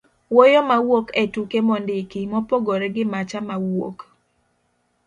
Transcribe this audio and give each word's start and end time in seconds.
wuoyo 0.33 0.61
mawuok 0.69 1.07
e 1.21 1.23
tuke 1.33 1.59
mondiki, 1.67 2.21
mopogore 2.31 2.87
gi 2.95 3.03
macha 3.11 3.39
mawuok 3.47 3.97